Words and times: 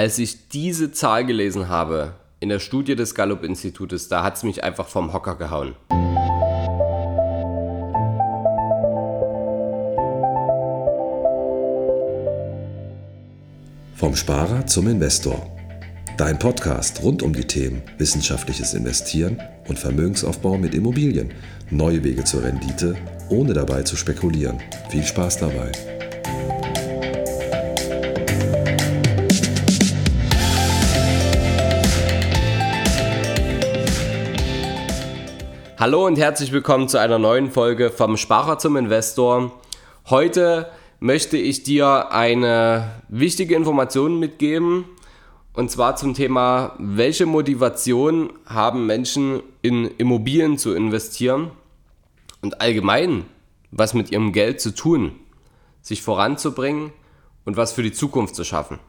als 0.00 0.18
ich 0.18 0.48
diese 0.48 0.92
Zahl 0.92 1.26
gelesen 1.26 1.68
habe 1.68 2.14
in 2.38 2.48
der 2.48 2.58
Studie 2.58 2.96
des 2.96 3.14
Gallup-Institutes, 3.14 4.08
da 4.08 4.22
hat 4.22 4.34
es 4.34 4.42
mich 4.44 4.64
einfach 4.64 4.88
vom 4.88 5.12
Hocker 5.12 5.36
gehauen. 5.36 5.74
Vom 13.94 14.16
Sparer 14.16 14.66
zum 14.66 14.88
Investor. 14.88 15.54
Dein 16.16 16.38
Podcast 16.38 17.02
rund 17.02 17.22
um 17.22 17.34
die 17.34 17.46
Themen 17.46 17.82
wissenschaftliches 17.98 18.72
Investieren 18.72 19.38
und 19.68 19.78
Vermögensaufbau 19.78 20.56
mit 20.56 20.74
Immobilien. 20.74 21.34
Neue 21.68 22.02
Wege 22.02 22.24
zur 22.24 22.42
Rendite, 22.42 22.96
ohne 23.28 23.52
dabei 23.52 23.82
zu 23.82 23.96
spekulieren. 23.96 24.62
Viel 24.88 25.04
Spaß 25.04 25.40
dabei. 25.40 25.99
Hallo 35.80 36.06
und 36.06 36.18
herzlich 36.18 36.52
willkommen 36.52 36.88
zu 36.88 37.00
einer 37.00 37.18
neuen 37.18 37.50
Folge 37.50 37.88
vom 37.88 38.18
Sparer 38.18 38.58
zum 38.58 38.76
Investor. 38.76 39.58
Heute 40.10 40.70
möchte 40.98 41.38
ich 41.38 41.62
dir 41.62 42.12
eine 42.12 43.00
wichtige 43.08 43.54
Information 43.54 44.18
mitgeben 44.18 44.84
und 45.54 45.70
zwar 45.70 45.96
zum 45.96 46.12
Thema, 46.12 46.74
welche 46.78 47.24
Motivation 47.24 48.30
haben 48.44 48.84
Menschen 48.84 49.42
in 49.62 49.86
Immobilien 49.96 50.58
zu 50.58 50.74
investieren 50.74 51.50
und 52.42 52.60
allgemein, 52.60 53.24
was 53.70 53.94
mit 53.94 54.12
ihrem 54.12 54.32
Geld 54.32 54.60
zu 54.60 54.74
tun, 54.74 55.12
sich 55.80 56.02
voranzubringen 56.02 56.92
und 57.46 57.56
was 57.56 57.72
für 57.72 57.82
die 57.82 57.92
Zukunft 57.92 58.34
zu 58.34 58.44
schaffen. 58.44 58.80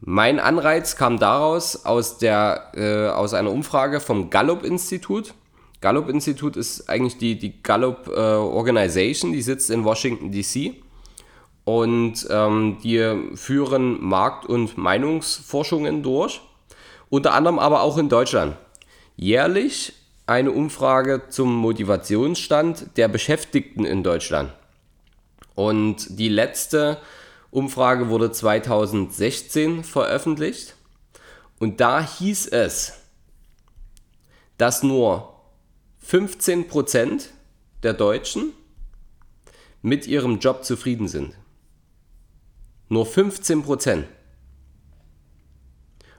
Mein 0.00 0.38
Anreiz 0.38 0.96
kam 0.96 1.18
daraus 1.18 1.84
aus, 1.84 2.18
der, 2.18 2.72
äh, 2.74 3.08
aus 3.08 3.34
einer 3.34 3.50
Umfrage 3.50 4.00
vom 4.00 4.30
Gallup-Institut. 4.30 5.34
Gallup-Institut 5.80 6.56
ist 6.56 6.88
eigentlich 6.88 7.18
die, 7.18 7.38
die 7.38 7.62
Gallup 7.62 8.08
äh, 8.08 9.32
die 9.32 9.42
sitzt 9.42 9.70
in 9.70 9.84
Washington, 9.84 10.32
DC. 10.32 10.74
Und 11.64 12.26
ähm, 12.30 12.78
die 12.82 13.30
führen 13.34 14.02
Markt- 14.02 14.46
und 14.46 14.78
Meinungsforschungen 14.78 16.02
durch, 16.02 16.40
unter 17.08 17.34
anderem 17.34 17.58
aber 17.58 17.82
auch 17.82 17.98
in 17.98 18.08
Deutschland. 18.08 18.56
Jährlich 19.16 19.94
eine 20.26 20.52
Umfrage 20.52 21.22
zum 21.28 21.54
Motivationsstand 21.56 22.96
der 22.96 23.08
Beschäftigten 23.08 23.84
in 23.84 24.02
Deutschland. 24.02 24.52
Und 25.54 26.18
die 26.18 26.28
letzte 26.28 26.98
Umfrage 27.56 28.10
wurde 28.10 28.30
2016 28.30 29.82
veröffentlicht. 29.82 30.74
Und 31.58 31.80
da 31.80 32.02
hieß 32.06 32.48
es, 32.48 33.00
dass 34.58 34.82
nur 34.82 35.40
15% 36.06 37.28
der 37.82 37.94
Deutschen 37.94 38.52
mit 39.80 40.06
ihrem 40.06 40.38
Job 40.38 40.66
zufrieden 40.66 41.08
sind. 41.08 41.34
Nur 42.90 43.06
15%. 43.06 44.04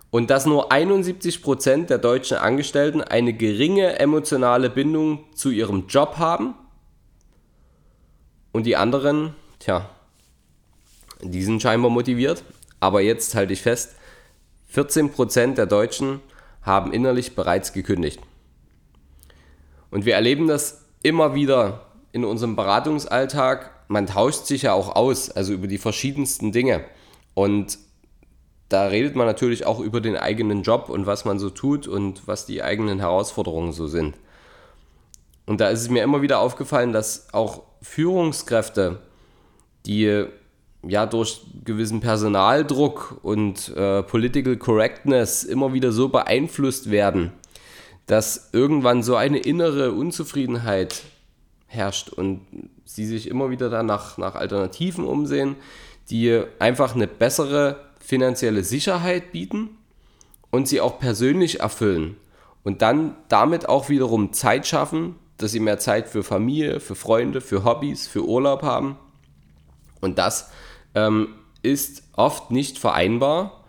Und 0.10 0.32
dass 0.32 0.48
nur 0.48 0.72
71% 0.72 1.86
der 1.86 2.00
deutschen 2.00 2.38
Angestellten 2.38 3.02
eine 3.02 3.34
geringe 3.34 4.00
emotionale 4.00 4.72
Bindung 4.72 5.32
zu 5.36 5.52
ihrem 5.52 5.86
Job 5.86 6.18
haben. 6.18 6.56
Und 8.52 8.64
die 8.64 8.76
anderen, 8.76 9.36
tja, 9.60 9.92
die 11.22 11.44
sind 11.44 11.62
scheinbar 11.62 11.92
motiviert. 11.92 12.44
Aber 12.80 13.02
jetzt 13.02 13.36
halte 13.36 13.54
ich 13.54 13.62
fest, 13.62 13.96
14% 14.74 15.56
der 15.56 15.66
Deutschen 15.66 16.20
haben 16.62 16.94
innerlich 16.94 17.36
bereits 17.36 17.74
gekündigt. 17.74 18.20
Und 19.90 20.06
wir 20.06 20.16
erleben 20.16 20.48
das 20.48 20.86
immer 21.02 21.34
wieder 21.34 21.86
in 22.12 22.26
unserem 22.26 22.56
Beratungsalltag. 22.56 23.72
Man 23.88 24.06
tauscht 24.06 24.46
sich 24.46 24.64
ja 24.64 24.74
auch 24.74 24.96
aus, 24.96 25.32
also 25.32 25.54
über 25.54 25.68
die 25.68 25.78
verschiedensten 25.78 26.52
Dinge. 26.52 26.84
Und 27.34 27.80
da 28.70 28.88
redet 28.88 29.16
man 29.16 29.26
natürlich 29.26 29.66
auch 29.66 29.80
über 29.80 30.02
den 30.02 30.18
eigenen 30.18 30.64
Job 30.64 30.90
und 30.90 31.06
was 31.06 31.24
man 31.24 31.40
so 31.40 31.50
tut 31.50 31.88
und 31.88 32.28
was 32.28 32.46
die 32.46 32.62
eigenen 32.62 33.00
Herausforderungen 33.00 33.72
so 33.72 33.88
sind. 33.88 34.16
Und 35.46 35.62
da 35.62 35.70
ist 35.70 35.82
es 35.82 35.90
mir 35.90 36.04
immer 36.04 36.22
wieder 36.22 36.40
aufgefallen, 36.40 36.92
dass 36.92 37.34
auch 37.34 37.64
Führungskräfte, 37.82 39.00
die 39.86 40.26
ja 40.84 41.06
durch 41.06 41.42
gewissen 41.66 42.00
Personaldruck 42.00 43.20
und 43.24 43.76
äh, 43.76 44.04
Political 44.04 44.58
Correctness 44.58 45.44
immer 45.44 45.74
wieder 45.74 45.92
so 45.92 46.10
beeinflusst 46.10 46.92
werden, 46.92 47.32
dass 48.06 48.50
irgendwann 48.54 49.04
so 49.04 49.16
eine 49.16 49.40
innere 49.40 49.92
Unzufriedenheit 49.92 51.04
herrscht 51.68 52.10
und 52.10 52.42
sie 52.86 53.06
sich 53.06 53.28
immer 53.28 53.50
wieder 53.50 53.70
dann 53.70 53.86
nach, 53.86 54.18
nach 54.18 54.36
Alternativen 54.36 55.06
umsehen, 55.06 55.56
die 56.10 56.42
einfach 56.60 56.96
eine 56.96 57.08
bessere 57.08 57.88
finanzielle 58.00 58.64
Sicherheit 58.64 59.34
bieten 59.34 59.70
und 60.52 60.68
sie 60.68 60.80
auch 60.80 61.00
persönlich 61.00 61.60
erfüllen 61.60 62.16
und 62.64 62.82
dann 62.82 63.16
damit 63.28 63.68
auch 63.68 63.90
wiederum 63.90 64.32
Zeit 64.32 64.66
schaffen, 64.66 65.16
dass 65.38 65.52
sie 65.52 65.60
mehr 65.60 65.80
Zeit 65.80 66.08
für 66.08 66.24
Familie, 66.24 66.80
für 66.80 66.96
Freunde, 66.96 67.42
für 67.42 67.64
Hobbys, 67.64 68.08
für 68.08 68.26
Urlaub 68.26 68.64
haben. 68.64 68.98
Und 70.02 70.18
das 70.18 70.50
ähm, 70.98 71.36
ist 71.62 72.04
oft 72.14 72.52
nicht 72.52 72.78
vereinbar 72.78 73.64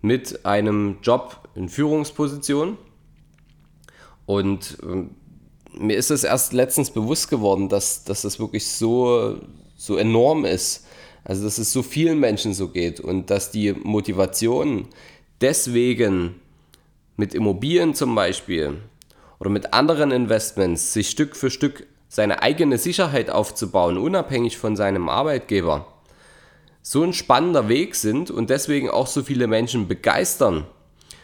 mit 0.00 0.44
einem 0.44 0.98
Job 1.02 1.48
in 1.54 1.68
Führungsposition. 1.68 2.76
Und 4.26 4.78
ähm, 4.82 5.10
mir 5.78 5.96
ist 5.96 6.10
es 6.10 6.24
erst 6.24 6.52
letztens 6.52 6.90
bewusst 6.90 7.30
geworden, 7.30 7.68
dass, 7.68 8.04
dass 8.04 8.22
das 8.22 8.38
wirklich 8.38 8.66
so, 8.66 9.38
so 9.76 9.96
enorm 9.96 10.44
ist. 10.44 10.86
Also, 11.24 11.44
dass 11.44 11.58
es 11.58 11.72
so 11.72 11.82
vielen 11.82 12.18
Menschen 12.18 12.52
so 12.52 12.68
geht 12.68 12.98
und 12.98 13.30
dass 13.30 13.52
die 13.52 13.72
Motivation 13.72 14.88
deswegen 15.40 16.40
mit 17.16 17.32
Immobilien 17.32 17.94
zum 17.94 18.14
Beispiel 18.14 18.78
oder 19.38 19.50
mit 19.50 19.72
anderen 19.72 20.10
Investments 20.10 20.92
sich 20.92 21.10
Stück 21.10 21.36
für 21.36 21.50
Stück 21.50 21.86
seine 22.08 22.42
eigene 22.42 22.76
Sicherheit 22.76 23.30
aufzubauen, 23.30 23.98
unabhängig 23.98 24.58
von 24.58 24.74
seinem 24.76 25.08
Arbeitgeber, 25.08 25.91
so 26.82 27.02
ein 27.04 27.12
spannender 27.12 27.68
Weg 27.68 27.94
sind 27.94 28.30
und 28.30 28.50
deswegen 28.50 28.90
auch 28.90 29.06
so 29.06 29.22
viele 29.22 29.46
Menschen 29.46 29.86
begeistern. 29.86 30.66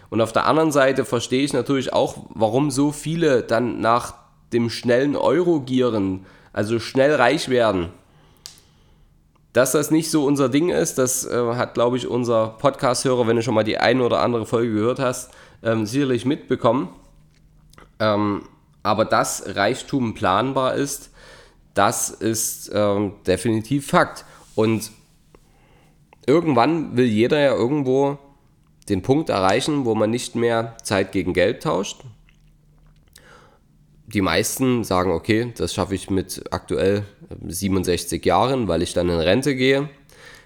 Und 0.09 0.21
auf 0.21 0.33
der 0.33 0.47
anderen 0.47 0.73
Seite 0.73 1.05
verstehe 1.05 1.43
ich 1.43 1.53
natürlich 1.53 1.93
auch, 1.93 2.17
warum 2.31 2.71
so 2.71 2.93
viele 2.93 3.43
dann 3.43 3.81
nach 3.81 4.15
dem 4.53 4.71
schnellen 4.71 5.17
Euro 5.17 5.61
gieren, 5.61 6.25
also 6.53 6.79
schnell 6.79 7.15
reich 7.15 7.49
werden. 7.49 7.91
Dass 9.53 9.73
das 9.73 9.91
nicht 9.91 10.11
so 10.11 10.25
unser 10.25 10.49
Ding 10.49 10.71
ist, 10.71 10.99
das 10.99 11.27
äh, 11.27 11.55
hat, 11.55 11.75
glaube 11.75 11.97
ich, 11.97 12.07
unser 12.07 12.49
Podcast-Hörer, 12.59 13.27
wenn 13.27 13.37
du 13.37 13.43
schon 13.43 13.55
mal 13.55 13.65
die 13.65 13.79
eine 13.79 14.03
oder 14.03 14.21
andere 14.21 14.47
Folge 14.47 14.73
gehört 14.73 15.01
hast, 15.01 15.33
ähm, 15.63 15.85
sicherlich 15.85 16.25
mitbekommen. 16.25 16.89
Ähm, 17.99 18.43
aber 18.83 19.05
dass 19.05 19.57
Reichtum 19.57 20.15
planbar 20.15 20.75
ist, 20.75 21.11
das 21.75 22.11
ist 22.11 22.71
ähm, 22.73 23.13
definitiv 23.27 23.89
Fakt. 23.89 24.25
Und 24.55 24.91
irgendwann 26.29 26.97
will 26.97 27.07
jeder 27.07 27.41
ja 27.41 27.55
irgendwo 27.55 28.19
den 28.89 29.03
Punkt 29.03 29.31
erreichen, 29.31 29.85
wo 29.85 29.95
man 29.95 30.11
nicht 30.11 30.37
mehr 30.37 30.77
Zeit 30.83 31.13
gegen 31.13 31.33
Geld 31.33 31.63
tauscht. 31.63 32.05
Die 34.07 34.21
meisten 34.21 34.85
sagen, 34.85 35.11
okay, 35.11 35.53
das 35.57 35.75
schaffe 35.75 35.95
ich 35.95 36.09
mit 36.09 36.45
aktuell 36.51 37.05
67 37.47 38.25
Jahren, 38.25 38.69
weil 38.69 38.83
ich 38.83 38.95
dann 38.95 39.09
in 39.09 39.19
Rente 39.19 39.55
gehe. 39.55 39.89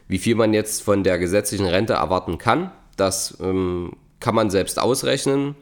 Wie 0.08 0.18
viel 0.18 0.34
man 0.34 0.52
jetzt 0.52 0.82
von 0.82 1.04
der 1.04 1.18
gesetzlichen 1.18 1.66
Rente 1.66 1.94
erwarten 1.94 2.38
kann, 2.38 2.72
das 2.96 3.38
ähm, 3.40 3.92
kann 4.20 4.34
man 4.34 4.50
selbst 4.50 4.80
ausrechnen. 4.80 5.54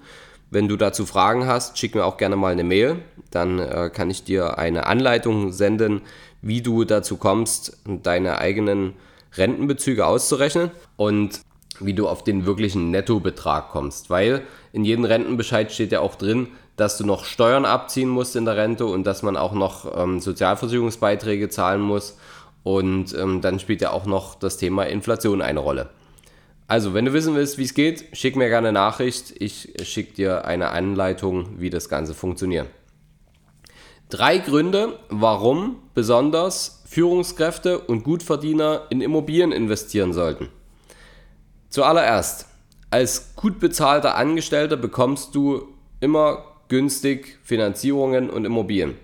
Wenn 0.50 0.66
du 0.66 0.76
dazu 0.76 1.06
Fragen 1.06 1.46
hast, 1.46 1.78
schick 1.78 1.94
mir 1.94 2.04
auch 2.04 2.16
gerne 2.16 2.36
mal 2.36 2.52
eine 2.52 2.64
Mail. 2.64 2.96
Dann 3.30 3.58
äh, 3.58 3.90
kann 3.92 4.10
ich 4.10 4.24
dir 4.24 4.58
eine 4.58 4.86
Anleitung 4.86 5.52
senden, 5.52 6.00
wie 6.42 6.62
du 6.62 6.84
dazu 6.84 7.16
kommst, 7.16 7.78
deine 7.86 8.38
eigenen 8.38 8.94
Rentenbezüge 9.36 10.06
auszurechnen 10.06 10.70
und 10.96 11.40
wie 11.80 11.94
du 11.94 12.08
auf 12.08 12.24
den 12.24 12.46
wirklichen 12.46 12.90
Nettobetrag 12.90 13.70
kommst. 13.70 14.10
Weil 14.10 14.42
in 14.72 14.84
jedem 14.84 15.04
Rentenbescheid 15.04 15.72
steht 15.72 15.92
ja 15.92 16.00
auch 16.00 16.14
drin, 16.14 16.48
dass 16.76 16.96
du 16.98 17.04
noch 17.04 17.24
Steuern 17.24 17.64
abziehen 17.64 18.08
musst 18.08 18.36
in 18.36 18.44
der 18.44 18.56
Rente 18.56 18.86
und 18.86 19.04
dass 19.04 19.22
man 19.22 19.36
auch 19.36 19.52
noch 19.52 19.96
ähm, 19.96 20.20
Sozialversicherungsbeiträge 20.20 21.48
zahlen 21.48 21.80
muss. 21.80 22.18
Und 22.62 23.14
ähm, 23.14 23.40
dann 23.40 23.58
spielt 23.58 23.80
ja 23.80 23.90
auch 23.92 24.06
noch 24.06 24.34
das 24.34 24.56
Thema 24.58 24.84
Inflation 24.84 25.42
eine 25.42 25.60
Rolle. 25.60 25.88
Also, 26.68 26.94
wenn 26.94 27.04
du 27.04 27.12
wissen 27.12 27.34
willst, 27.34 27.58
wie 27.58 27.64
es 27.64 27.74
geht, 27.74 28.04
schick 28.12 28.36
mir 28.36 28.48
gerne 28.48 28.68
eine 28.68 28.78
Nachricht. 28.78 29.34
Ich 29.38 29.74
schicke 29.82 30.12
dir 30.12 30.44
eine 30.44 30.70
Anleitung, 30.70 31.58
wie 31.58 31.68
das 31.68 31.88
Ganze 31.88 32.14
funktioniert. 32.14 32.68
Drei 34.10 34.38
Gründe, 34.38 34.98
warum 35.08 35.76
besonders 35.94 36.82
Führungskräfte 36.86 37.78
und 37.78 38.02
Gutverdiener 38.02 38.88
in 38.90 39.02
Immobilien 39.02 39.52
investieren 39.52 40.12
sollten. 40.12 40.48
Zuallererst, 41.68 42.46
als 42.90 43.36
gut 43.36 43.60
bezahlter 43.60 44.16
Angestellter 44.16 44.76
bekommst 44.76 45.36
du 45.36 45.68
immer 46.00 46.42
günstig 46.66 47.38
Finanzierungen 47.44 48.30
und 48.30 48.44
Immobilien. 48.44 48.96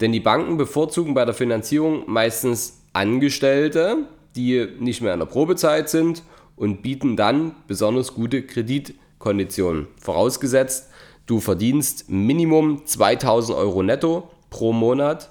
Denn 0.00 0.12
die 0.12 0.20
Banken 0.20 0.58
bevorzugen 0.58 1.14
bei 1.14 1.24
der 1.24 1.34
Finanzierung 1.34 2.04
meistens 2.06 2.80
Angestellte, 2.92 4.06
die 4.36 4.68
nicht 4.78 5.02
mehr 5.02 5.14
in 5.14 5.18
der 5.18 5.26
Probezeit 5.26 5.88
sind 5.88 6.22
und 6.54 6.82
bieten 6.82 7.16
dann 7.16 7.56
besonders 7.66 8.14
gute 8.14 8.42
Kreditkonditionen. 8.42 9.88
Vorausgesetzt, 10.00 10.88
du 11.28 11.38
verdienst 11.38 12.10
Minimum 12.10 12.84
2000 12.84 13.56
Euro 13.56 13.84
netto 13.84 14.28
pro 14.50 14.72
Monat 14.72 15.30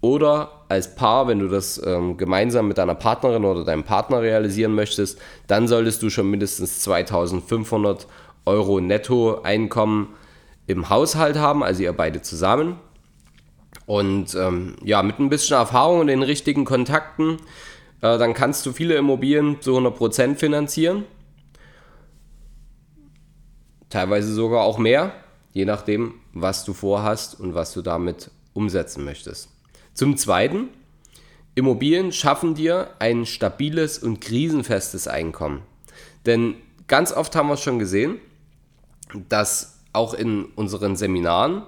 oder 0.00 0.64
als 0.68 0.94
Paar, 0.94 1.26
wenn 1.26 1.40
du 1.40 1.48
das 1.48 1.84
ähm, 1.84 2.16
gemeinsam 2.16 2.68
mit 2.68 2.78
deiner 2.78 2.94
Partnerin 2.94 3.44
oder 3.44 3.64
deinem 3.64 3.82
Partner 3.82 4.22
realisieren 4.22 4.74
möchtest, 4.74 5.20
dann 5.48 5.68
solltest 5.68 6.02
du 6.02 6.10
schon 6.10 6.30
mindestens 6.30 6.80
2500 6.80 8.06
Euro 8.46 8.80
Nettoeinkommen 8.80 10.08
im 10.68 10.88
Haushalt 10.90 11.36
haben, 11.36 11.62
also 11.62 11.82
ihr 11.82 11.92
beide 11.92 12.22
zusammen. 12.22 12.78
Und 13.86 14.34
ähm, 14.34 14.76
ja, 14.84 15.02
mit 15.02 15.18
ein 15.18 15.28
bisschen 15.28 15.56
Erfahrung 15.56 16.00
und 16.00 16.06
den 16.06 16.22
richtigen 16.22 16.64
Kontakten, 16.64 17.38
äh, 18.00 18.18
dann 18.18 18.32
kannst 18.32 18.64
du 18.66 18.72
viele 18.72 18.94
Immobilien 18.94 19.60
zu 19.60 19.76
100% 19.76 20.36
finanzieren. 20.36 21.04
Teilweise 23.90 24.32
sogar 24.32 24.62
auch 24.62 24.78
mehr, 24.78 25.12
je 25.52 25.64
nachdem, 25.64 26.14
was 26.32 26.64
du 26.64 26.72
vorhast 26.72 27.38
und 27.38 27.54
was 27.54 27.72
du 27.72 27.82
damit 27.82 28.30
umsetzen 28.52 29.04
möchtest. 29.04 29.48
Zum 29.94 30.16
Zweiten, 30.16 30.68
Immobilien 31.54 32.12
schaffen 32.12 32.54
dir 32.54 32.90
ein 32.98 33.24
stabiles 33.24 33.98
und 33.98 34.20
krisenfestes 34.20 35.08
Einkommen. 35.08 35.62
Denn 36.26 36.56
ganz 36.86 37.12
oft 37.12 37.34
haben 37.34 37.48
wir 37.48 37.54
es 37.54 37.62
schon 37.62 37.78
gesehen, 37.78 38.18
dass 39.28 39.78
auch 39.92 40.12
in 40.12 40.44
unseren 40.56 40.96
Seminaren 40.96 41.62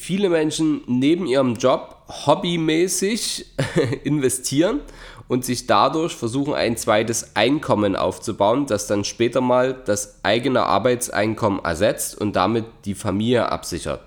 viele 0.00 0.30
Menschen 0.30 0.80
neben 0.86 1.26
ihrem 1.26 1.56
Job 1.56 1.96
hobbymäßig 2.26 3.46
investieren 4.04 4.80
und 5.28 5.44
sich 5.44 5.66
dadurch 5.66 6.16
versuchen, 6.16 6.54
ein 6.54 6.78
zweites 6.78 7.36
Einkommen 7.36 7.96
aufzubauen, 7.96 8.66
das 8.66 8.86
dann 8.86 9.04
später 9.04 9.42
mal 9.42 9.74
das 9.74 10.24
eigene 10.24 10.64
Arbeitseinkommen 10.64 11.62
ersetzt 11.62 12.18
und 12.18 12.34
damit 12.34 12.64
die 12.86 12.94
Familie 12.94 13.52
absichert. 13.52 14.00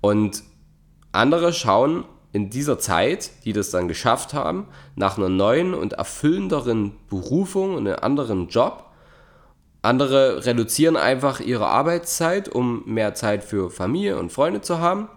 Und 0.00 0.42
andere 1.12 1.52
schauen 1.52 2.04
in 2.32 2.50
dieser 2.50 2.78
Zeit, 2.78 3.30
die 3.44 3.52
das 3.52 3.70
dann 3.70 3.86
geschafft 3.86 4.34
haben, 4.34 4.66
nach 4.96 5.16
einer 5.16 5.28
neuen 5.28 5.74
und 5.74 5.92
erfüllenderen 5.92 6.92
Berufung 7.08 7.76
und 7.76 7.86
einem 7.86 8.00
anderen 8.00 8.48
Job. 8.48 8.91
Andere 9.82 10.46
reduzieren 10.46 10.96
einfach 10.96 11.40
ihre 11.40 11.66
Arbeitszeit, 11.66 12.48
um 12.48 12.82
mehr 12.86 13.14
Zeit 13.14 13.44
für 13.44 13.70
Familie 13.70 14.18
und 14.18 14.32
Freunde 14.32 14.60
zu 14.60 14.78
haben. 14.78 15.08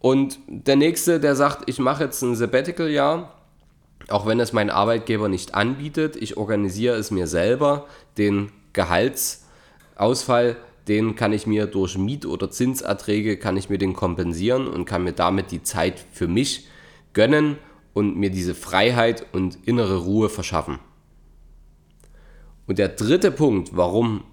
Und 0.00 0.38
der 0.48 0.76
nächste, 0.76 1.20
der 1.20 1.36
sagt, 1.36 1.68
ich 1.68 1.78
mache 1.78 2.04
jetzt 2.04 2.22
ein 2.22 2.34
Sabbatical-Jahr, 2.34 3.32
auch 4.08 4.26
wenn 4.26 4.40
es 4.40 4.52
mein 4.52 4.70
Arbeitgeber 4.70 5.28
nicht 5.28 5.54
anbietet, 5.54 6.16
ich 6.16 6.36
organisiere 6.36 6.96
es 6.96 7.10
mir 7.10 7.26
selber, 7.26 7.86
den 8.18 8.52
Gehaltsausfall 8.72 10.56
den 10.88 11.14
kann 11.16 11.32
ich 11.32 11.46
mir 11.46 11.66
durch 11.66 11.96
Miet- 11.96 12.26
oder 12.26 12.50
Zinserträge, 12.50 13.38
kann 13.38 13.56
ich 13.56 13.70
mir 13.70 13.78
den 13.78 13.94
kompensieren 13.94 14.68
und 14.68 14.84
kann 14.84 15.04
mir 15.04 15.12
damit 15.12 15.50
die 15.50 15.62
Zeit 15.62 16.04
für 16.12 16.28
mich 16.28 16.66
gönnen 17.14 17.56
und 17.94 18.16
mir 18.16 18.30
diese 18.30 18.54
Freiheit 18.54 19.26
und 19.32 19.58
innere 19.64 19.98
Ruhe 19.98 20.28
verschaffen. 20.28 20.78
Und 22.66 22.78
der 22.78 22.88
dritte 22.88 23.30
Punkt, 23.30 23.76
warum 23.76 24.24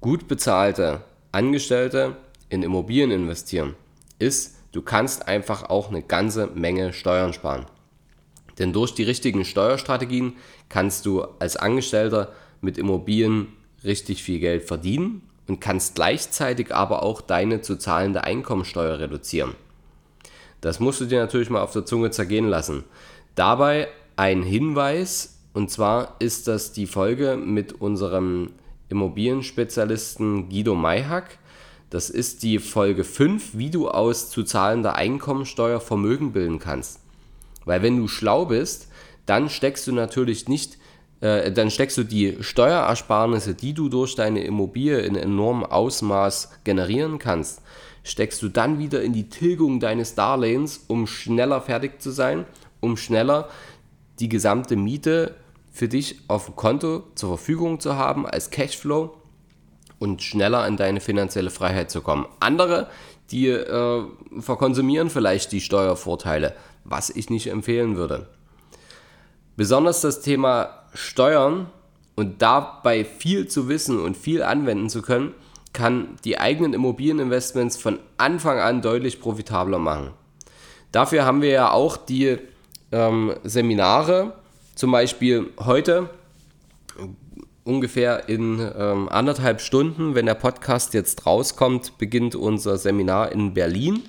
gut 0.00 0.28
bezahlte 0.28 1.02
Angestellte 1.32 2.16
in 2.48 2.62
Immobilien 2.62 3.10
investieren, 3.10 3.74
ist, 4.18 4.56
du 4.72 4.82
kannst 4.82 5.26
einfach 5.28 5.68
auch 5.70 5.88
eine 5.88 6.02
ganze 6.02 6.46
Menge 6.48 6.92
Steuern 6.92 7.32
sparen. 7.32 7.66
Denn 8.58 8.72
durch 8.72 8.94
die 8.94 9.02
richtigen 9.02 9.44
Steuerstrategien 9.44 10.34
kannst 10.68 11.06
du 11.06 11.22
als 11.38 11.56
Angestellter 11.56 12.32
mit 12.60 12.78
Immobilien 12.78 13.48
richtig 13.82 14.22
viel 14.22 14.38
Geld 14.38 14.64
verdienen 14.64 15.22
und 15.48 15.60
kannst 15.60 15.94
gleichzeitig 15.94 16.74
aber 16.74 17.02
auch 17.02 17.20
deine 17.20 17.62
zu 17.62 17.76
zahlende 17.76 18.24
Einkommensteuer 18.24 18.98
reduzieren. 18.98 19.54
Das 20.60 20.78
musst 20.78 21.00
du 21.00 21.06
dir 21.06 21.20
natürlich 21.20 21.50
mal 21.50 21.62
auf 21.62 21.72
der 21.72 21.84
Zunge 21.84 22.10
zergehen 22.10 22.48
lassen. 22.48 22.84
Dabei 23.34 23.88
ein 24.16 24.42
Hinweis, 24.42 25.40
und 25.52 25.70
zwar 25.70 26.16
ist 26.18 26.48
das 26.48 26.72
die 26.72 26.86
Folge 26.86 27.36
mit 27.36 27.80
unserem 27.80 28.50
Immobilienspezialisten 28.88 30.48
Guido 30.48 30.74
Mayhack. 30.74 31.38
Das 31.90 32.08
ist 32.08 32.42
die 32.42 32.58
Folge 32.58 33.04
5, 33.04 33.56
wie 33.58 33.70
du 33.70 33.88
aus 33.88 34.30
zu 34.30 34.44
zahlender 34.44 34.94
Einkommensteuer 34.94 35.80
Vermögen 35.80 36.32
bilden 36.32 36.58
kannst. 36.58 37.00
Weil 37.64 37.82
wenn 37.82 37.98
du 37.98 38.08
schlau 38.08 38.46
bist, 38.46 38.88
dann 39.26 39.50
steckst 39.50 39.86
du 39.86 39.92
natürlich 39.92 40.48
nicht 40.48 40.78
äh, 41.22 41.52
dann 41.52 41.70
steckst 41.70 41.96
du 41.96 42.02
die 42.02 42.38
Steuerersparnisse, 42.40 43.54
die 43.54 43.72
du 43.72 43.88
durch 43.88 44.16
deine 44.16 44.42
Immobilie 44.42 44.98
in 45.00 45.14
enormem 45.14 45.64
Ausmaß 45.64 46.50
generieren 46.64 47.18
kannst, 47.18 47.62
steckst 48.02 48.42
du 48.42 48.48
dann 48.48 48.78
wieder 48.80 49.02
in 49.02 49.12
die 49.12 49.28
Tilgung 49.28 49.78
deines 49.78 50.16
Darlehens, 50.16 50.84
um 50.88 51.06
schneller 51.06 51.60
fertig 51.60 52.02
zu 52.02 52.10
sein, 52.10 52.44
um 52.80 52.96
schneller 52.96 53.48
die 54.18 54.28
gesamte 54.28 54.74
Miete 54.74 55.36
für 55.72 55.88
dich 55.88 56.20
auf 56.28 56.46
dem 56.46 56.56
Konto 56.56 57.02
zur 57.14 57.30
Verfügung 57.30 57.80
zu 57.80 57.96
haben 57.96 58.26
als 58.26 58.50
Cashflow 58.50 59.16
und 59.98 60.22
schneller 60.22 60.66
in 60.66 60.76
deine 60.76 61.00
finanzielle 61.00 61.50
Freiheit 61.50 61.90
zu 61.90 62.02
kommen. 62.02 62.26
Andere, 62.40 62.88
die 63.30 63.48
äh, 63.48 64.04
verkonsumieren 64.38 65.10
vielleicht 65.10 65.50
die 65.52 65.60
Steuervorteile, 65.60 66.54
was 66.84 67.08
ich 67.08 67.30
nicht 67.30 67.46
empfehlen 67.48 67.96
würde. 67.96 68.28
Besonders 69.56 70.02
das 70.02 70.20
Thema 70.20 70.84
Steuern 70.92 71.70
und 72.16 72.42
dabei 72.42 73.04
viel 73.04 73.48
zu 73.48 73.68
wissen 73.68 73.98
und 73.98 74.16
viel 74.16 74.42
anwenden 74.42 74.90
zu 74.90 75.00
können, 75.00 75.34
kann 75.72 76.16
die 76.24 76.38
eigenen 76.38 76.74
Immobilieninvestments 76.74 77.78
von 77.78 77.98
Anfang 78.18 78.58
an 78.58 78.82
deutlich 78.82 79.20
profitabler 79.20 79.78
machen. 79.78 80.10
Dafür 80.90 81.24
haben 81.24 81.40
wir 81.40 81.50
ja 81.50 81.70
auch 81.70 81.96
die 81.96 82.38
ähm, 82.90 83.34
Seminare, 83.44 84.34
zum 84.82 84.90
Beispiel 84.90 85.48
heute 85.60 86.10
ungefähr 87.62 88.28
in 88.28 88.58
ähm, 88.76 89.08
anderthalb 89.08 89.60
Stunden, 89.60 90.16
wenn 90.16 90.26
der 90.26 90.34
Podcast 90.34 90.92
jetzt 90.92 91.24
rauskommt, 91.24 91.98
beginnt 91.98 92.34
unser 92.34 92.76
Seminar 92.76 93.30
in 93.30 93.54
Berlin. 93.54 94.02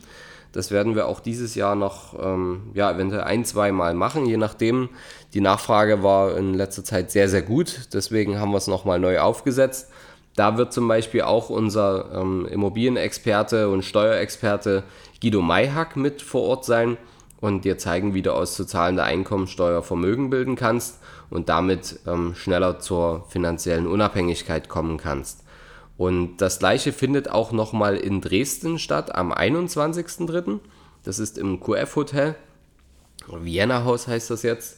Das 0.52 0.72
werden 0.72 0.96
wir 0.96 1.06
auch 1.06 1.20
dieses 1.20 1.54
Jahr 1.54 1.76
noch, 1.76 2.20
ähm, 2.20 2.72
ja, 2.74 2.92
eventuell 2.92 3.22
ein, 3.22 3.46
zwei 3.46 3.72
Mal 3.72 3.94
machen, 3.94 4.26
je 4.26 4.38
nachdem. 4.38 4.90
Die 5.36 5.42
Nachfrage 5.42 6.02
war 6.02 6.36
in 6.38 6.56
letzter 6.56 6.84
Zeit 6.84 7.12
sehr, 7.12 7.30
sehr 7.30 7.44
gut. 7.44 7.90
Deswegen 7.94 8.40
haben 8.40 8.50
wir 8.50 8.58
es 8.58 8.66
nochmal 8.66 8.98
neu 9.00 9.20
aufgesetzt. 9.20 9.92
Da 10.36 10.58
wird 10.58 10.74
zum 10.74 10.88
Beispiel 10.88 11.22
auch 11.22 11.52
unser 11.52 12.10
ähm, 12.16 12.48
Immobilienexperte 12.48 13.70
und 13.70 13.86
Steuerexperte 13.86 14.82
Guido 15.22 15.44
Mayhack 15.44 15.96
mit 15.98 16.24
vor 16.24 16.42
Ort 16.42 16.66
sein 16.66 16.98
und 17.44 17.66
dir 17.66 17.78
zeigen, 17.78 18.14
wie 18.14 18.22
du 18.22 18.34
aus 18.34 18.56
zu 18.56 18.64
zahlender 18.64 19.04
Einkommensteuer 19.04 19.84
Vermögen 19.84 20.30
bilden 20.30 20.56
kannst 20.56 21.00
und 21.30 21.50
damit 21.50 22.00
ähm, 22.08 22.36
schneller 22.36 22.80
zur 22.80 23.26
finanziellen 23.28 23.86
Unabhängigkeit 23.86 24.70
kommen 24.70 24.96
kannst. 24.96 25.44
Und 25.98 26.38
das 26.38 26.60
gleiche 26.60 26.94
findet 26.94 27.30
auch 27.30 27.52
nochmal 27.52 27.98
in 27.98 28.22
Dresden 28.22 28.80
statt 28.80 29.14
am 29.14 29.34
21.03. 29.34 30.60
Das 31.04 31.20
ist 31.20 31.38
im 31.38 31.60
QF 31.60 31.98
Hotel. 31.98 32.36
Vienna 33.28 33.84
Haus 33.84 34.08
heißt 34.08 34.30
das 34.30 34.44
jetzt. 34.44 34.78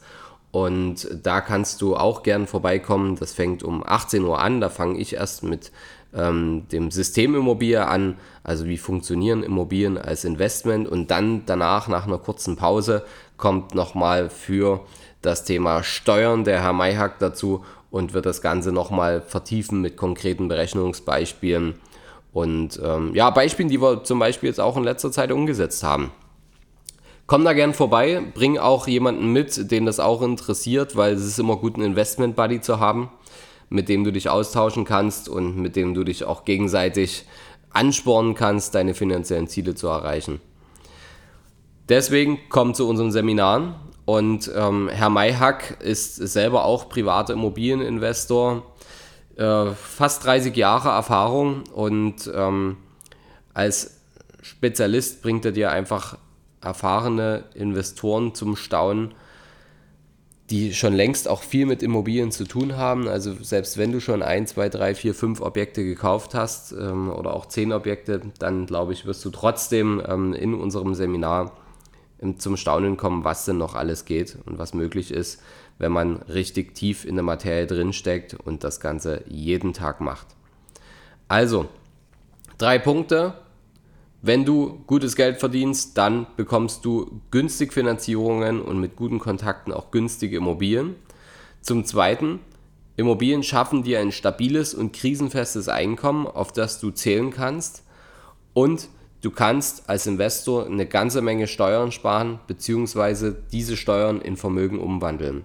Und 0.49 1.07
da 1.21 1.41
kannst 1.41 1.83
du 1.83 1.95
auch 1.95 2.23
gern 2.23 2.47
vorbeikommen. 2.47 3.15
Das 3.15 3.33
fängt 3.33 3.61
um 3.61 3.83
18 3.85 4.23
Uhr 4.23 4.39
an. 4.39 4.59
Da 4.59 4.71
fange 4.71 4.97
ich 4.97 5.13
erst 5.13 5.43
mit 5.43 5.71
ähm, 6.15 6.67
dem 6.71 6.91
Systemimmobilie 6.91 7.85
an. 7.85 8.17
Also 8.43 8.65
wie 8.65 8.77
funktionieren 8.77 9.43
Immobilien 9.43 9.97
als 9.97 10.23
Investment. 10.23 10.87
Und 10.87 11.11
dann 11.11 11.43
danach, 11.45 11.87
nach 11.87 12.07
einer 12.07 12.17
kurzen 12.17 12.55
Pause, 12.55 13.05
kommt 13.37 13.75
nochmal 13.75 14.29
für 14.29 14.81
das 15.21 15.43
Thema 15.43 15.83
Steuern 15.83 16.43
der 16.43 16.61
Herr 16.61 16.73
Mayhack 16.73 17.19
dazu 17.19 17.65
und 17.91 18.13
wird 18.13 18.25
das 18.25 18.41
Ganze 18.41 18.71
nochmal 18.71 19.21
vertiefen 19.21 19.81
mit 19.81 19.97
konkreten 19.97 20.47
Berechnungsbeispielen 20.47 21.75
und 22.35 22.81
ähm, 22.83 23.15
ja, 23.15 23.29
Beispielen, 23.29 23.69
die 23.69 23.81
wir 23.81 24.03
zum 24.03 24.19
Beispiel 24.19 24.49
jetzt 24.49 24.59
auch 24.59 24.75
in 24.75 24.83
letzter 24.83 25.09
Zeit 25.09 25.31
umgesetzt 25.31 25.83
haben. 25.83 26.11
Komm 27.27 27.45
da 27.45 27.53
gern 27.53 27.73
vorbei, 27.73 28.21
bring 28.33 28.57
auch 28.57 28.87
jemanden 28.87 29.31
mit, 29.31 29.71
den 29.71 29.85
das 29.85 30.01
auch 30.01 30.21
interessiert, 30.21 30.97
weil 30.97 31.13
es 31.13 31.25
ist 31.25 31.39
immer 31.39 31.55
gut, 31.55 31.75
einen 31.75 31.85
Investment-Buddy 31.85 32.59
zu 32.59 32.81
haben, 32.81 33.09
mit 33.69 33.89
dem 33.89 34.03
du 34.03 34.11
dich 34.11 34.29
austauschen 34.29 34.85
kannst 34.85 35.29
und 35.29 35.57
mit 35.57 35.75
dem 35.75 35.93
du 35.93 36.03
dich 36.03 36.23
auch 36.23 36.45
gegenseitig 36.45 37.25
anspornen 37.71 38.35
kannst, 38.35 38.75
deine 38.75 38.93
finanziellen 38.93 39.47
Ziele 39.47 39.75
zu 39.75 39.87
erreichen. 39.87 40.39
Deswegen 41.89 42.39
komm 42.49 42.73
zu 42.73 42.87
unseren 42.87 43.11
Seminaren 43.11 43.75
Und 44.05 44.51
ähm, 44.55 44.89
Herr 44.89 45.09
Mayhack 45.09 45.77
ist 45.81 46.15
selber 46.15 46.65
auch 46.65 46.89
privater 46.89 47.33
Immobilieninvestor, 47.33 48.63
äh, 49.35 49.71
fast 49.71 50.23
30 50.25 50.55
Jahre 50.55 50.89
Erfahrung 50.89 51.63
und 51.73 52.31
ähm, 52.33 52.77
als 53.53 54.01
Spezialist 54.41 55.23
bringt 55.23 55.43
er 55.45 55.51
dir 55.51 55.71
einfach 55.71 56.17
erfahrene 56.61 57.45
Investoren 57.55 58.35
zum 58.35 58.55
Staunen, 58.55 59.13
die 60.49 60.73
schon 60.73 60.93
längst 60.93 61.27
auch 61.27 61.41
viel 61.41 61.65
mit 61.65 61.81
Immobilien 61.81 62.31
zu 62.31 62.43
tun 62.43 62.77
haben. 62.77 63.07
Also 63.07 63.33
selbst 63.33 63.77
wenn 63.77 63.91
du 63.91 63.99
schon 63.99 64.21
ein, 64.21 64.45
zwei, 64.45 64.69
drei, 64.69 64.93
vier, 64.93 65.15
fünf 65.15 65.41
Objekte 65.41 65.83
gekauft 65.83 66.35
hast 66.35 66.71
ähm, 66.71 67.09
oder 67.09 67.33
auch 67.33 67.47
zehn 67.47 67.73
Objekte, 67.73 68.21
dann 68.37 68.67
glaube 68.67 68.93
ich, 68.93 69.05
wirst 69.05 69.25
du 69.25 69.31
trotzdem 69.31 70.01
ähm, 70.07 70.33
in 70.33 70.53
unserem 70.53 70.93
Seminar 70.93 71.51
ähm, 72.21 72.37
zum 72.37 72.57
Staunen 72.57 72.95
kommen, 72.95 73.23
was 73.23 73.45
denn 73.45 73.57
noch 73.57 73.73
alles 73.73 74.05
geht 74.05 74.37
und 74.45 74.59
was 74.59 74.75
möglich 74.75 75.11
ist, 75.11 75.41
wenn 75.79 75.91
man 75.91 76.17
richtig 76.23 76.75
tief 76.75 77.05
in 77.05 77.15
der 77.15 77.23
Materie 77.23 77.65
drinsteckt 77.65 78.35
und 78.35 78.63
das 78.63 78.79
Ganze 78.79 79.23
jeden 79.27 79.73
Tag 79.73 79.99
macht. 79.99 80.27
Also, 81.27 81.65
drei 82.59 82.77
Punkte, 82.77 83.33
wenn 84.25 84.43
du 84.43 84.79
gutes 84.87 85.15
Geld 85.15 85.37
verdienst, 85.37 85.99
dann 85.99 86.25
bekommst 86.35 86.83
du 86.83 87.21
günstig 87.29 87.71
Finanzierungen 87.71 88.59
und 88.59 88.79
mit 88.79 88.95
guten 88.95 89.19
Kontakten 89.19 89.71
auch 89.71 89.91
günstige 89.91 90.37
Immobilien. 90.37 90.95
Zum 91.61 91.85
Zweiten, 91.85 92.39
Immobilien 92.95 93.43
schaffen 93.43 93.83
dir 93.83 93.99
ein 93.99 94.11
stabiles 94.11 94.73
und 94.73 94.93
krisenfestes 94.93 95.69
Einkommen, 95.69 96.25
auf 96.25 96.51
das 96.51 96.79
du 96.79 96.89
zählen 96.89 97.29
kannst. 97.29 97.83
Und 98.55 98.87
du 99.21 99.29
kannst 99.29 99.89
als 99.91 100.07
Investor 100.07 100.65
eine 100.65 100.87
ganze 100.87 101.21
Menge 101.21 101.45
Steuern 101.45 101.91
sparen 101.91 102.39
bzw. 102.47 103.33
diese 103.51 103.77
Steuern 103.77 104.21
in 104.21 104.37
Vermögen 104.37 104.79
umwandeln. 104.79 105.43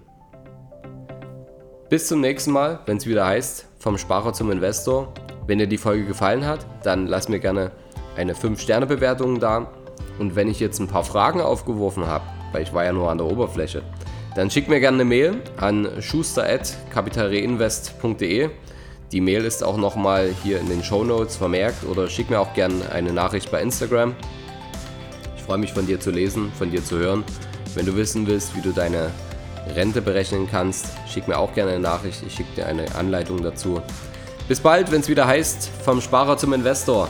Bis 1.87 2.07
zum 2.07 2.19
nächsten 2.19 2.51
Mal, 2.51 2.79
wenn 2.87 2.97
es 2.97 3.05
wieder 3.05 3.27
heißt, 3.27 3.67
vom 3.77 3.99
Sparer 3.99 4.33
zum 4.33 4.49
Investor. 4.49 5.13
Wenn 5.45 5.59
dir 5.59 5.67
die 5.67 5.77
Folge 5.77 6.05
gefallen 6.05 6.47
hat, 6.47 6.65
dann 6.83 7.05
lass 7.05 7.29
mir 7.29 7.39
gerne 7.39 7.71
eine 8.15 8.33
5-Sterne-Bewertung 8.33 9.39
da. 9.39 9.67
Und 10.19 10.35
wenn 10.35 10.49
ich 10.49 10.59
jetzt 10.59 10.79
ein 10.79 10.87
paar 10.87 11.03
Fragen 11.03 11.41
aufgeworfen 11.41 12.07
habe, 12.07 12.23
weil 12.51 12.63
ich 12.63 12.73
war 12.73 12.83
ja 12.83 12.91
nur 12.91 13.09
an 13.09 13.17
der 13.17 13.27
Oberfläche, 13.27 13.81
dann 14.35 14.49
schick 14.49 14.67
mir 14.69 14.79
gerne 14.79 14.97
eine 14.97 15.05
Mail 15.05 15.41
an 15.57 15.87
schuster.capitalreinvest.de. 15.99 18.49
Die 19.11 19.21
Mail 19.21 19.43
ist 19.43 19.63
auch 19.63 19.77
nochmal 19.77 20.33
hier 20.41 20.59
in 20.59 20.69
den 20.69 20.83
Show 20.83 21.03
Notes 21.03 21.35
vermerkt 21.35 21.83
oder 21.83 22.07
schick 22.07 22.29
mir 22.29 22.39
auch 22.39 22.53
gerne 22.53 22.89
eine 22.91 23.11
Nachricht 23.11 23.51
bei 23.51 23.61
Instagram. 23.61 24.15
Ich 25.35 25.43
freue 25.43 25.57
mich 25.57 25.73
von 25.73 25.85
dir 25.85 25.99
zu 25.99 26.11
lesen, 26.11 26.49
von 26.57 26.71
dir 26.71 26.81
zu 26.83 26.97
hören. 26.97 27.25
Wenn 27.75 27.85
du 27.85 27.97
wissen 27.97 28.25
willst, 28.25 28.55
wie 28.55 28.61
du 28.61 28.71
deine 28.71 29.11
Rente 29.75 30.01
berechnen 30.01 30.47
kannst, 30.49 30.87
schick 31.07 31.27
mir 31.27 31.37
auch 31.37 31.53
gerne 31.53 31.71
eine 31.71 31.81
Nachricht. 31.81 32.23
Ich 32.25 32.35
schicke 32.35 32.55
dir 32.55 32.67
eine 32.67 32.95
Anleitung 32.95 33.43
dazu. 33.43 33.81
Bis 34.47 34.61
bald, 34.61 34.91
wenn 34.91 35.01
es 35.01 35.09
wieder 35.09 35.27
heißt, 35.27 35.69
vom 35.83 35.99
Sparer 35.99 36.37
zum 36.37 36.53
Investor. 36.53 37.09